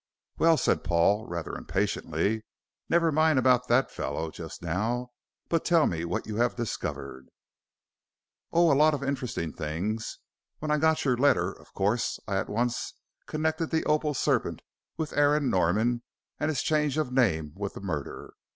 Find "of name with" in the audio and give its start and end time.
16.97-17.75